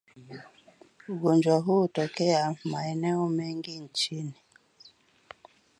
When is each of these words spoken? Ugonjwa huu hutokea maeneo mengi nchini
Ugonjwa 1.09 1.57
huu 1.59 1.81
hutokea 1.81 2.55
maeneo 2.63 3.29
mengi 3.29 3.79
nchini 3.79 4.33